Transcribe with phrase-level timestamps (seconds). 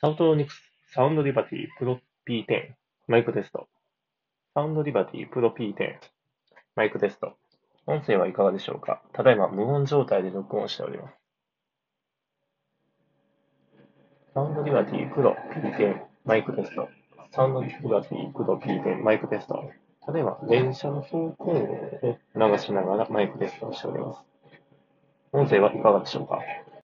[0.00, 0.62] サウンドニクス、
[0.94, 1.98] サウンドリバティプロ
[2.28, 2.44] P10
[3.08, 3.66] マイクテスト。
[4.54, 5.74] サウンドリバティプロ P10
[6.76, 7.32] マイクテスト。
[7.84, 9.02] 音声はいかがでしょうか？
[9.12, 11.14] ただいま無音状態で録音しております。
[14.34, 16.88] サウンドリバティプロ P10 マイクテスト。
[17.32, 19.68] サウンドリバティプロ P10 マイクテスト。
[20.06, 24.20] ただいま電車の走行音を流しながらマイクテストをしております。
[25.32, 26.38] 音声はいかがでしょうか？